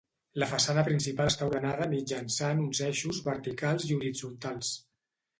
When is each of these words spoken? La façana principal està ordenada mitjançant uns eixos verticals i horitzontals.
La 0.41 0.45
façana 0.51 0.83
principal 0.85 1.27
està 1.31 1.49
ordenada 1.49 1.85
mitjançant 1.91 2.61
uns 2.63 2.81
eixos 2.85 3.19
verticals 3.27 3.85
i 3.91 3.99
horitzontals. 3.99 4.73